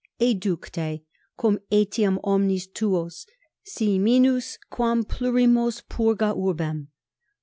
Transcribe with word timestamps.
Educ 0.19 0.71
tecum 0.71 1.59
etiam 1.71 2.19
omnes 2.23 2.65
tuos, 2.65 3.27
si 3.63 3.99
minus, 3.99 4.57
quam 4.71 5.03
plurimos; 5.03 5.83
purga 5.87 6.33
urbem. 6.35 6.87